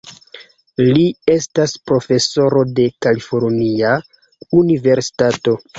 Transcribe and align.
Li 0.95 1.03
estas 1.33 1.75
profesoro 1.91 2.65
de 2.81 2.89
Kalifornia 3.07 3.97
Universitato. 4.65 5.61